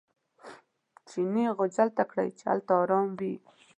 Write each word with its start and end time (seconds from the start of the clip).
چیني 1.07 1.45
غوجل 1.57 1.89
ته 1.97 2.03
کړئ 2.09 2.29
چې 2.37 2.43
هلته 2.51 2.73
ارام 2.81 3.09
وي. 3.19 3.35